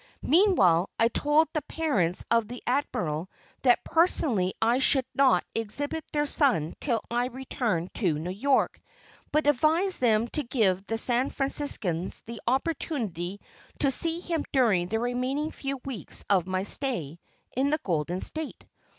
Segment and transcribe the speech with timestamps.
[0.23, 3.29] Meanwhile, I told the parents of the Admiral
[3.61, 8.81] that personally I should not exhibit their son till I returned to New York;
[9.31, 13.41] but advised them to give the San Franciscans the opportunity
[13.77, 17.19] to see him during the remaining few weeks of my stay
[17.55, 18.65] in the Golden State.